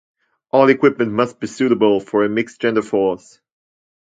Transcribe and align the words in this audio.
All 0.49 0.67
equipment 0.69 1.11
must 1.11 1.39
be 1.39 1.45
suitable 1.45 1.99
for 1.99 2.23
a 2.23 2.27
mixed-gender 2.27 2.81
force. 2.81 3.39